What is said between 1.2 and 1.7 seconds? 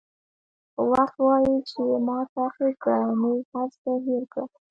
وایي